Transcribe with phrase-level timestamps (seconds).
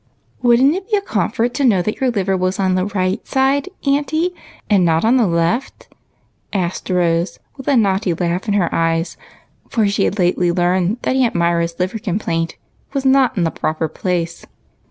[0.41, 3.23] "Would n't it be a comfort to know that your liver was on the right
[3.27, 4.33] side, auntie,
[4.67, 5.93] and not on the left?"
[6.51, 9.15] asked Rose with a naughty laugh in her eyes,
[9.69, 12.57] for she had lately learned that Aunt Myra's liver complaint
[12.93, 14.43] was not in the proper place.